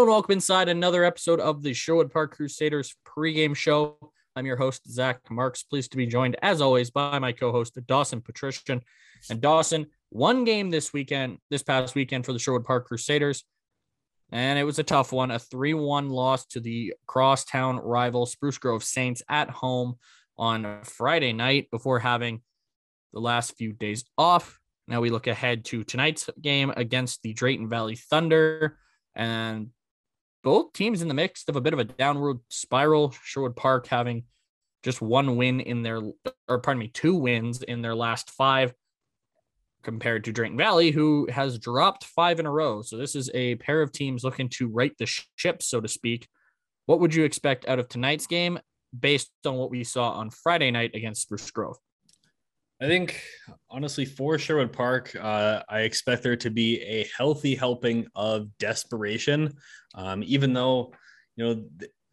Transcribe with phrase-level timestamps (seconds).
[0.00, 3.98] And welcome inside another episode of the Sherwood Park Crusaders pregame show.
[4.34, 5.62] I'm your host, Zach Marks.
[5.62, 8.80] Pleased to be joined, as always, by my co host, Dawson Patrician.
[9.28, 13.44] And Dawson, one game this weekend, this past weekend for the Sherwood Park Crusaders.
[14.32, 18.56] And it was a tough one, a 3 1 loss to the crosstown rival Spruce
[18.56, 19.96] Grove Saints at home
[20.38, 22.40] on Friday night before having
[23.12, 24.58] the last few days off.
[24.88, 28.78] Now we look ahead to tonight's game against the Drayton Valley Thunder.
[29.14, 29.68] And
[30.42, 33.14] both teams in the mix of a bit of a downward spiral.
[33.24, 34.24] Sherwood Park having
[34.82, 36.00] just one win in their,
[36.48, 38.72] or pardon me, two wins in their last five,
[39.82, 42.82] compared to Drayton Valley, who has dropped five in a row.
[42.82, 46.28] So this is a pair of teams looking to right the ship, so to speak.
[46.86, 48.58] What would you expect out of tonight's game
[48.98, 51.76] based on what we saw on Friday night against Spruce Grove?
[52.80, 53.22] I think
[53.68, 59.54] honestly for Sherwood Park, uh, I expect there to be a healthy helping of desperation.
[59.94, 60.94] Um, even though,
[61.36, 61.64] you know,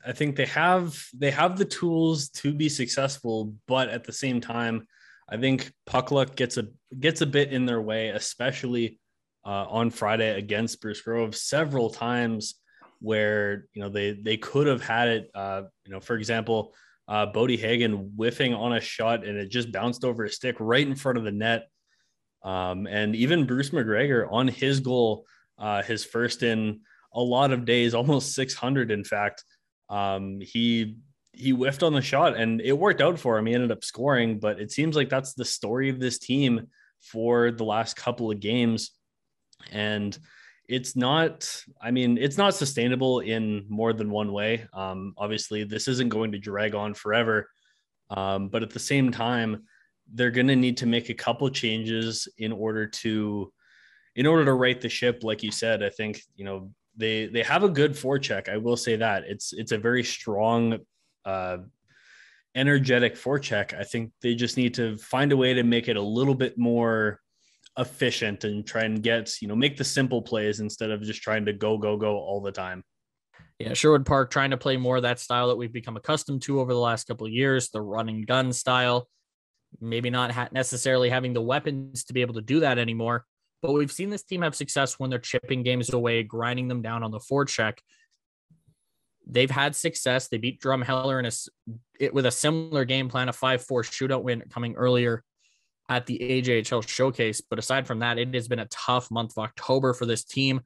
[0.06, 4.42] I think they have they have the tools to be successful, but at the same
[4.42, 4.88] time,
[5.30, 6.68] I think puck luck gets a
[7.00, 9.00] gets a bit in their way, especially
[9.46, 12.56] uh, on Friday against Spruce Grove several times
[13.00, 15.32] where you know they they could have had it.
[15.34, 16.74] Uh, you know, for example
[17.08, 20.86] uh, Bodie Hagan whiffing on a shot and it just bounced over a stick right
[20.86, 21.70] in front of the net.
[22.44, 25.26] Um, and even Bruce McGregor on his goal,
[25.58, 26.82] uh, his first in
[27.14, 29.44] a lot of days, almost 600, in fact,
[29.90, 30.98] um, he
[31.34, 33.46] he whiffed on the shot and it worked out for him.
[33.46, 36.68] He ended up scoring, but it seems like that's the story of this team
[37.00, 38.92] for the last couple of games.
[39.72, 40.18] And
[40.68, 41.50] it's not
[41.82, 44.68] i mean it's not sustainable in more than one way.
[44.74, 47.50] Um, obviously this isn't going to drag on forever.
[48.10, 49.64] Um, but at the same time
[50.14, 53.52] they're going to need to make a couple changes in order to
[54.16, 55.84] in order to right the ship like you said.
[55.84, 59.24] I think you know they they have a good forecheck i will say that.
[59.26, 60.80] It's it's a very strong
[61.26, 61.58] uh
[62.56, 63.74] energetic forecheck.
[63.74, 66.58] I think they just need to find a way to make it a little bit
[66.58, 67.22] more
[67.78, 71.46] efficient and try and get, you know, make the simple plays instead of just trying
[71.46, 72.84] to go, go, go all the time.
[73.60, 76.60] Yeah, Sherwood Park trying to play more of that style that we've become accustomed to
[76.60, 79.08] over the last couple of years, the running gun style.
[79.82, 83.26] Maybe not ha- necessarily having the weapons to be able to do that anymore,
[83.62, 87.04] but we've seen this team have success when they're chipping games away, grinding them down
[87.04, 87.80] on the forecheck.
[89.26, 90.30] They've had success.
[90.30, 91.32] They beat Drumheller in a
[92.00, 95.24] it, with a similar game plan, a 5-4 shootout win coming earlier
[95.90, 97.42] at the AJHL showcase.
[97.42, 100.62] But aside from that, it has been a tough month of October for this team.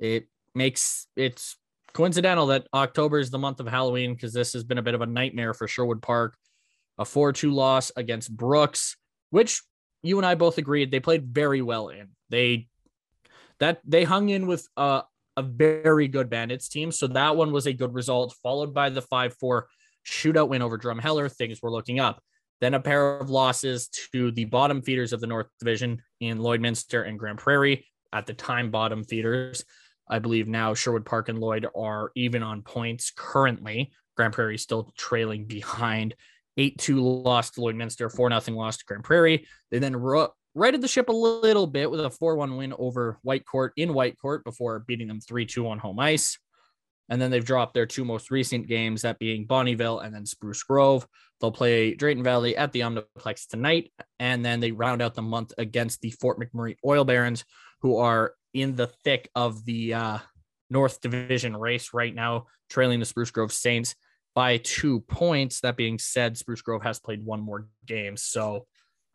[0.00, 1.56] It makes it's
[1.92, 5.00] coincidental that October is the month of Halloween because this has been a bit of
[5.00, 6.36] a nightmare for Sherwood Park.
[6.96, 8.96] A 4 2 loss against Brooks,
[9.30, 9.62] which
[10.02, 12.10] you and I both agreed they played very well in.
[12.28, 12.68] They
[13.58, 15.02] that they hung in with a,
[15.36, 16.92] a very good Bandits team.
[16.92, 19.66] So that one was a good result, followed by the 5 4
[20.06, 21.32] shootout win over Drumheller.
[21.32, 22.22] Things were looking up.
[22.60, 27.06] Then a pair of losses to the bottom feeders of the North Division in Lloydminster
[27.06, 29.64] and Grande Prairie, at the time bottom feeders.
[30.08, 33.90] I believe now Sherwood Park and Lloyd are even on points currently.
[34.16, 36.14] Grande Prairie still trailing behind.
[36.56, 39.46] 8 2 loss to Lloydminster, 4 0 loss to Grande Prairie.
[39.70, 39.96] They then
[40.54, 44.44] righted the ship a little bit with a 4 1 win over Whitecourt in Whitecourt
[44.44, 46.38] before beating them 3 2 on home ice.
[47.08, 50.62] And then they've dropped their two most recent games, that being Bonnyville and then Spruce
[50.62, 51.06] Grove.
[51.40, 53.92] They'll play Drayton Valley at the Omniplex tonight.
[54.18, 57.44] And then they round out the month against the Fort McMurray Oil Barons,
[57.82, 60.18] who are in the thick of the uh,
[60.70, 63.94] North Division race right now, trailing the Spruce Grove Saints
[64.34, 65.60] by two points.
[65.60, 68.16] That being said, Spruce Grove has played one more game.
[68.16, 68.66] So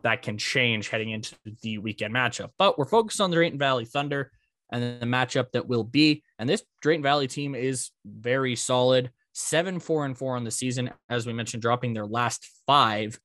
[0.04, 2.52] that can change heading into the weekend matchup.
[2.58, 4.32] But we're focused on the Drayton Valley Thunder
[4.72, 6.24] and the matchup that will be.
[6.38, 9.12] And this Drayton Valley team is very solid.
[9.34, 13.20] Seven, four, and four on the season, as we mentioned, dropping their last five,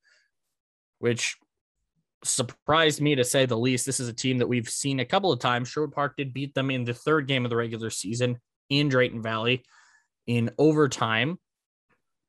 [0.99, 1.35] which
[2.23, 3.85] surprised me to say the least.
[3.85, 5.67] This is a team that we've seen a couple of times.
[5.67, 9.21] Sherwood Park did beat them in the third game of the regular season in Drayton
[9.21, 9.63] Valley
[10.27, 11.37] in overtime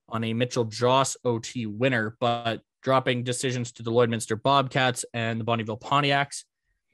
[0.09, 5.45] on a Mitchell Joss OT winner, but dropping decisions to the Lloydminster Bobcats and the
[5.45, 6.45] Bonnyville Pontiacs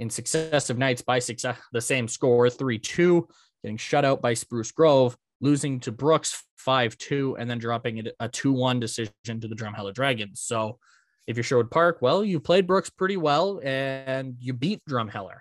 [0.02, 3.28] in successive nights by success, the same score 3 2,
[3.62, 8.28] getting shut out by Spruce Grove, losing to Brooks 5 2, and then dropping a
[8.28, 10.40] 2 1 decision to the Drumheller Dragons.
[10.40, 10.80] So
[11.28, 15.38] if you're Sherwood Park, well, you played Brooks pretty well and you beat Drumheller.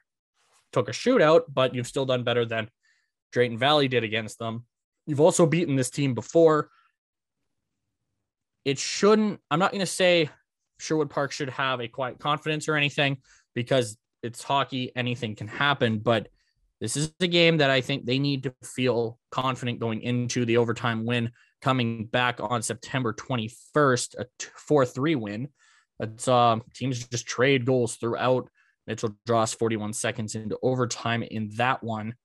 [0.73, 2.69] Took a shootout, but you've still done better than
[3.31, 4.65] Drayton Valley did against them.
[5.07, 6.69] You've also beaten this team before.
[8.63, 10.29] It shouldn't, I'm not going to say
[10.79, 13.17] Sherwood Park should have a quiet confidence or anything
[13.55, 15.99] because it's hockey, anything can happen.
[15.99, 16.29] But
[16.79, 20.57] This is a game that I think they need to feel confident going into the
[20.57, 21.31] overtime win
[21.61, 24.25] coming back on September 21st, a
[24.55, 25.49] 4 3 win.
[25.99, 28.49] It's uh, teams just trade goals throughout.
[28.87, 32.15] Mitchell draws 41 seconds into overtime in that one.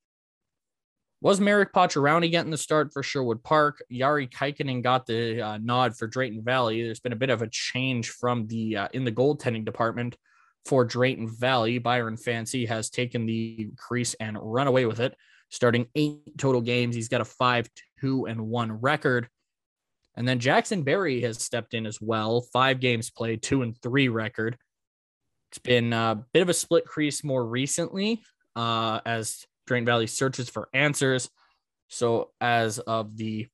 [1.21, 3.83] Was Marek Pacioretty getting the start for Sherwood Park?
[3.93, 6.83] Yari Kaikkonen got the uh, nod for Drayton Valley.
[6.83, 10.17] There's been a bit of a change from the uh, in the goaltending department
[10.67, 11.79] for Drayton Valley.
[11.79, 15.15] Byron Fancy has taken the crease and run away with it,
[15.49, 16.95] starting eight total games.
[16.95, 17.69] He's got a five,
[18.01, 19.29] two, and one record.
[20.17, 22.41] And then Jackson Berry has stepped in as well.
[22.41, 24.57] Five games played, two and three record.
[25.51, 28.23] It's been a bit of a split crease more recently
[28.57, 31.31] uh, as Drayton Valley searches for answers.
[31.89, 33.47] So as of the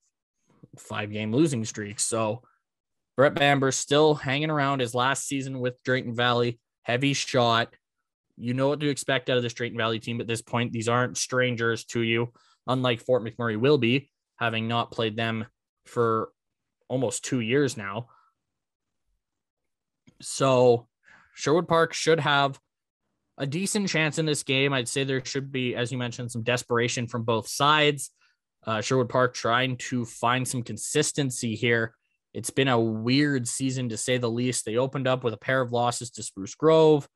[0.79, 2.01] five game losing streak.
[2.01, 2.43] So
[3.17, 7.75] Brett Bamber still hanging around his last season with Drayton Valley, heavy shot.
[8.37, 10.73] You know what to expect out of this Drayton Valley team at this point.
[10.73, 12.33] These aren't strangers to you,
[12.67, 15.47] unlike Fort McMurray will be, having not played them
[15.87, 16.31] for
[16.89, 18.09] almost two years now.
[20.21, 20.89] So
[21.35, 22.59] Sherwood Park should have
[23.39, 24.73] a decent chance in this game.
[24.73, 28.11] I'd say there should be, as you mentioned, some desperation from both sides.
[28.65, 31.95] Uh, Sherwood Park trying to find some consistency here.
[32.35, 34.65] It's been a weird season to say the least.
[34.65, 37.07] They opened up with a pair of losses to Spruce Grove.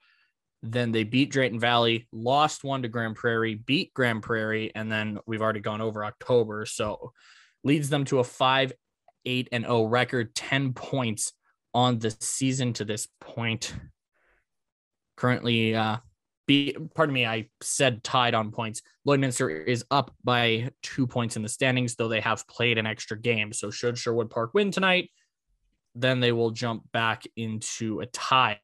[0.62, 5.18] Then they beat Drayton Valley, lost one to Grande Prairie, beat Grande Prairie, and then
[5.26, 6.66] we've already gone over October.
[6.66, 7.12] So
[7.64, 8.72] leads them to a 5
[9.24, 11.32] 8 and 0 record, 10 points
[11.74, 13.74] on the season to this point.
[15.16, 15.98] Currently, uh,
[16.46, 18.82] be pardon me, I said tied on points.
[19.06, 23.18] Lloydminster is up by two points in the standings, though they have played an extra
[23.18, 23.52] game.
[23.52, 25.10] So should Sherwood Park win tonight,
[25.94, 28.60] then they will jump back into a tie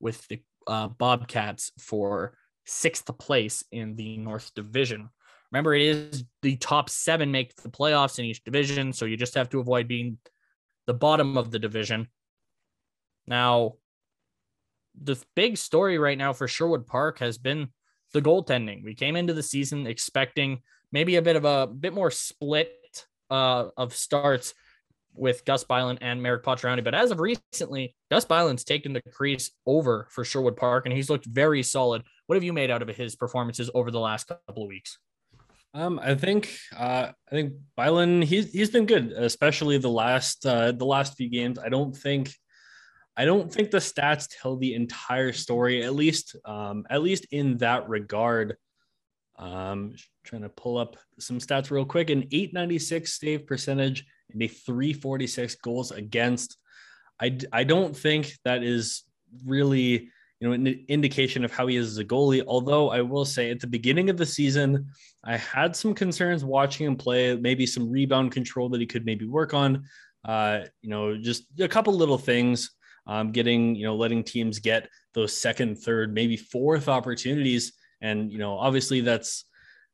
[0.00, 5.08] with the uh, Bobcats for sixth place in the North Division.
[5.50, 9.34] Remember, it is the top seven make the playoffs in each division, so you just
[9.34, 10.18] have to avoid being
[10.86, 12.08] the bottom of the division.
[13.26, 13.74] Now,
[15.00, 17.68] the big story right now for Sherwood Park has been
[18.12, 18.84] the goaltending.
[18.84, 20.60] We came into the season expecting
[20.90, 22.72] maybe a bit of a bit more split
[23.30, 24.54] uh, of starts
[25.14, 26.84] with Gus Byland and Merrick Pacioretty.
[26.84, 31.10] But as of recently, Gus Byland's taken the crease over for Sherwood Park, and he's
[31.10, 32.02] looked very solid.
[32.26, 34.98] What have you made out of his performances over the last couple of weeks?
[35.74, 40.72] Um, I think uh, I think Byland he's he's been good, especially the last uh,
[40.72, 41.58] the last few games.
[41.58, 42.34] I don't think
[43.16, 47.58] I don't think the stats tell the entire story, at least um, at least in
[47.58, 48.56] that regard.
[49.38, 49.94] Um,
[50.24, 55.56] trying to pull up some stats real quick: an 896 save percentage and a 346
[55.56, 56.56] goals against.
[57.20, 59.02] I I don't think that is
[59.44, 60.08] really
[60.40, 62.44] you know an indication of how he is as a goalie.
[62.46, 64.86] Although I will say at the beginning of the season,
[65.22, 67.36] I had some concerns watching him play.
[67.36, 69.84] Maybe some rebound control that he could maybe work on.
[70.24, 72.70] Uh, you know, just a couple little things
[73.06, 77.72] um, getting, you know, letting teams get those second, third, maybe fourth opportunities.
[78.00, 79.44] And, you know, obviously that's,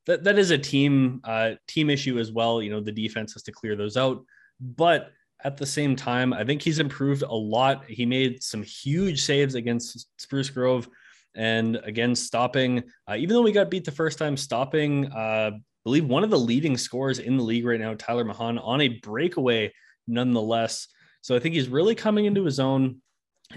[0.06, 2.62] that, that is a team, uh, team issue as well.
[2.62, 4.24] You know, the defense has to clear those out,
[4.60, 5.12] but
[5.44, 7.84] at the same time, I think he's improved a lot.
[7.86, 10.88] He made some huge saves against Spruce Grove
[11.34, 15.60] and again, stopping, uh, even though we got beat the first time, stopping, uh, I
[15.84, 18.88] believe one of the leading scorers in the league right now, Tyler Mahan, on a
[18.88, 19.72] breakaway,
[20.08, 20.88] nonetheless.
[21.28, 23.02] So I think he's really coming into his own.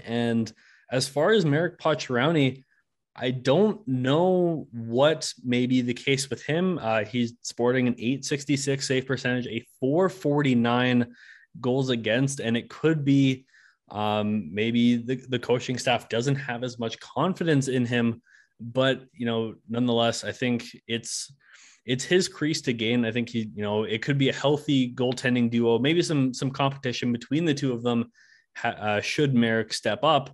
[0.04, 0.52] And
[0.90, 2.64] as far as Merrick Pacioretty,
[3.16, 6.78] I don't know what may be the case with him.
[6.78, 11.14] Uh, he's sporting an 866 save percentage, a 449
[11.62, 13.46] goals against, and it could be
[13.90, 18.20] um, maybe the, the coaching staff doesn't have as much confidence in him.
[18.60, 21.32] But you know, nonetheless, I think it's
[21.84, 23.04] it's his crease to gain.
[23.04, 26.50] I think he, you know, it could be a healthy goaltending duo, maybe some some
[26.50, 28.10] competition between the two of them.
[28.62, 30.30] Uh, should Merrick step up,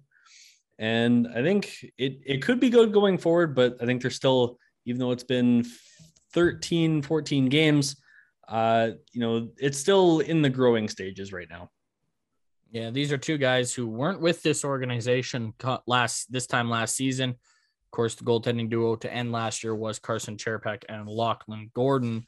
[0.78, 3.54] and I think it it could be good going forward.
[3.54, 5.64] But I think there's still, even though it's been
[6.32, 7.96] 13, 14 games,
[8.48, 11.70] uh, you know, it's still in the growing stages right now.
[12.70, 15.54] Yeah, these are two guys who weren't with this organization
[15.86, 17.36] last this time last season.
[17.88, 22.26] Of course, the goaltending duo to end last year was Carson Cherpek and Lachlan Gordon.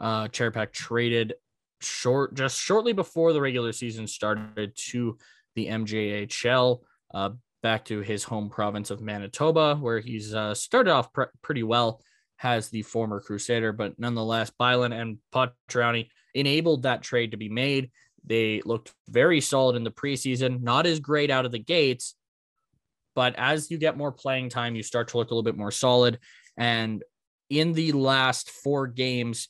[0.00, 1.34] Uh, Cherpek traded
[1.82, 5.18] short just shortly before the regular season started to
[5.54, 6.80] the MJHL,
[7.12, 7.30] uh,
[7.62, 12.00] back to his home province of Manitoba, where he's uh, started off pr- pretty well.
[12.36, 17.90] Has the former Crusader, but nonetheless, Byland and Pacioretty enabled that trade to be made.
[18.24, 22.16] They looked very solid in the preseason, not as great out of the gates,
[23.14, 25.70] but as you get more playing time, you start to look a little bit more
[25.70, 26.18] solid.
[26.56, 27.02] And
[27.50, 29.48] in the last four games,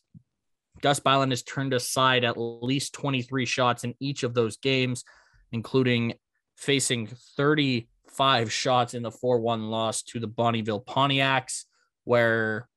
[0.81, 5.05] Gus Byland has turned aside at least 23 shots in each of those games,
[5.53, 6.15] including
[6.57, 11.65] facing 35 shots in the 4 1 loss to the Bonnyville Pontiacs,
[12.05, 12.69] where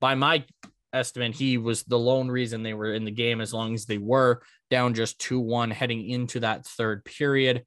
[0.00, 0.44] by my
[0.92, 3.98] estimate, he was the lone reason they were in the game as long as they
[3.98, 7.64] were down just 2 1 heading into that third period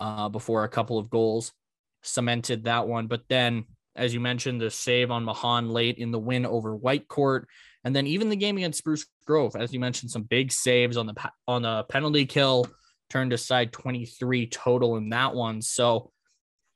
[0.00, 1.52] uh, before a couple of goals
[2.06, 3.06] cemented that one.
[3.06, 7.44] But then, as you mentioned, the save on Mahan late in the win over Whitecourt.
[7.84, 11.06] And then even the game against Spruce Grove, as you mentioned, some big saves on
[11.06, 11.14] the
[11.46, 12.66] on the penalty kill,
[13.10, 15.62] turned aside 23 total in that one.
[15.62, 16.10] So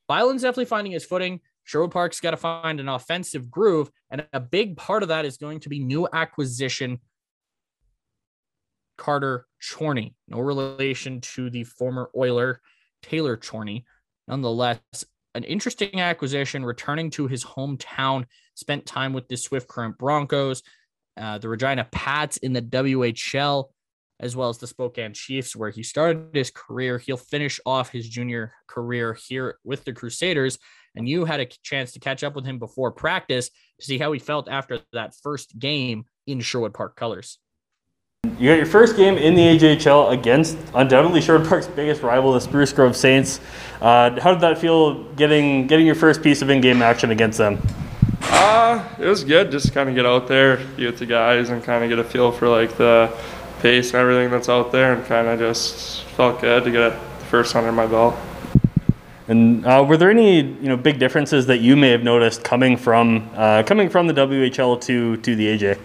[0.08, 1.40] Byland's definitely finding his footing.
[1.64, 5.36] Sherwood Park's got to find an offensive groove, and a big part of that is
[5.36, 7.00] going to be new acquisition
[9.00, 10.14] Carter Chorney.
[10.28, 12.60] No relation to the former Oiler
[13.02, 13.86] Taylor Chorney.
[14.28, 14.80] Nonetheless,
[15.34, 20.62] an interesting acquisition returning to his hometown, spent time with the Swift Current Broncos,
[21.16, 23.66] uh, the Regina Pats in the WHL,
[24.20, 26.98] as well as the Spokane Chiefs, where he started his career.
[26.98, 30.58] He'll finish off his junior career here with the Crusaders.
[30.94, 34.12] And you had a chance to catch up with him before practice to see how
[34.12, 37.38] he felt after that first game in Sherwood Park colors.
[38.40, 42.40] You got your first game in the AJHL against undoubtedly Sherwood Park's biggest rival, the
[42.40, 43.38] Spruce Grove Saints.
[43.82, 47.60] Uh, how did that feel getting getting your first piece of in-game action against them?
[48.22, 49.50] Uh, it was good.
[49.50, 52.04] Just kind of get out there, be with the guys, and kind of get a
[52.04, 53.10] feel for like the
[53.60, 57.24] pace and everything that's out there, and kind of just felt good to get the
[57.26, 58.14] first under my belt.
[59.28, 62.78] And uh, were there any you know big differences that you may have noticed coming
[62.78, 65.78] from uh, coming from the WHL to to the AJ?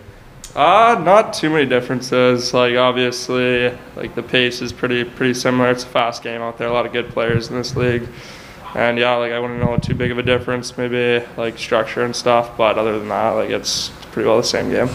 [0.55, 2.53] Uh, not too many differences.
[2.53, 5.69] Like obviously, like the pace is pretty pretty similar.
[5.69, 6.69] It's a fast game out there.
[6.69, 8.07] A lot of good players in this league.
[8.73, 12.15] And yeah, like I wouldn't know too big of a difference, maybe like structure and
[12.15, 12.55] stuff.
[12.57, 14.89] But other than that, like it's pretty well the same game.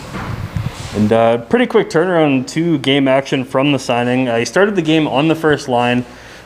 [0.94, 4.28] And uh, pretty quick turnaround to game action from the signing.
[4.28, 6.04] Uh, started the game on the first line.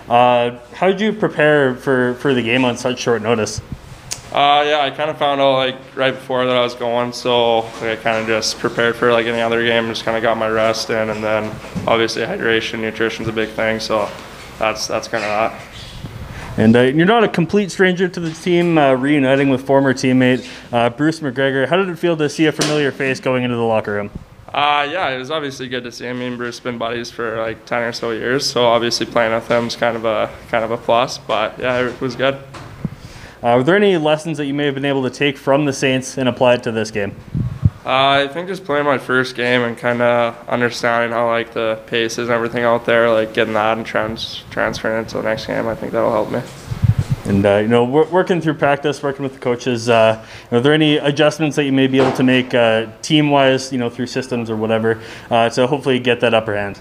[0.09, 3.63] Uh, how did you prepare for, for the game on such short notice?
[4.35, 7.61] Uh, yeah, I kind of found out like right before that I was going, so
[7.61, 10.37] like, I kind of just prepared for like any other game, just kind of got
[10.37, 11.45] my rest in, and then
[11.87, 14.11] obviously hydration, nutrition's a big thing, so
[14.59, 15.63] that's that's kind of that.
[16.57, 20.49] And uh, you're not a complete stranger to the team, uh, reuniting with former teammate
[20.73, 21.69] uh, Bruce McGregor.
[21.69, 24.11] How did it feel to see a familiar face going into the locker room?
[24.49, 26.19] Uh, yeah, it was obviously good to see him.
[26.19, 29.49] Me and Bruce been buddies for like ten or so years, so obviously playing with
[29.49, 31.19] him is kind of a kind of a plus.
[31.19, 32.37] But yeah, it was good.
[33.45, 35.73] Uh, were there any lessons that you may have been able to take from the
[35.73, 37.15] Saints and apply it to this game?
[37.85, 41.79] Uh, I think just playing my first game and kind of understanding how like the
[41.87, 45.25] pace is and everything out there, like getting that and trans- transferring it to the
[45.25, 46.41] next game, I think that'll help me.
[47.27, 50.97] And uh, you know, working through practice, working with the coaches, uh, are there any
[50.97, 54.57] adjustments that you may be able to make uh, team-wise, you know, through systems or
[54.57, 56.81] whatever, uh, to hopefully get that upper hand?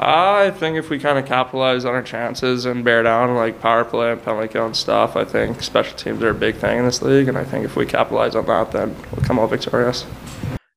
[0.00, 3.84] I think if we kind of capitalize on our chances and bear down like power
[3.84, 6.84] play and penalty kill and stuff, I think special teams are a big thing in
[6.84, 10.06] this league, and I think if we capitalize on that, then we'll come out victorious.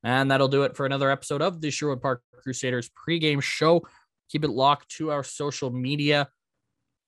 [0.03, 3.85] And that'll do it for another episode of the Sherwood Park Crusaders pregame show.
[4.29, 6.27] Keep it locked to our social media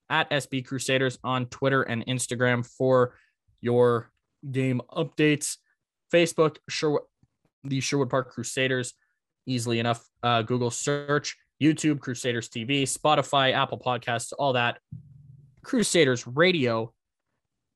[0.08, 3.16] at SP Crusaders on Twitter and Instagram for
[3.60, 4.12] your
[4.52, 5.58] game updates.
[6.14, 7.02] Facebook, Sherwood,
[7.64, 8.94] the Sherwood Park Crusaders,
[9.48, 10.08] easily enough.
[10.22, 14.80] Uh, Google search YouTube, Crusaders TV, Spotify, Apple Podcasts, all that.
[15.64, 16.94] Crusaders Radio.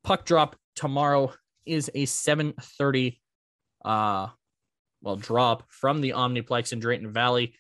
[0.03, 1.34] Puck drop tomorrow
[1.65, 3.20] is a 7:30
[3.86, 4.27] uh
[5.01, 7.56] well drop from the Omniplex in Drayton Valley.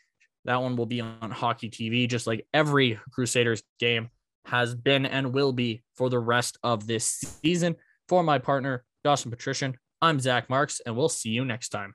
[0.45, 4.09] That one will be on Hockey TV just like every Crusaders game
[4.45, 7.75] has been and will be for the rest of this season.
[8.07, 11.93] For my partner, Dawson Patrician, I'm Zach Marks, and we'll see you next time.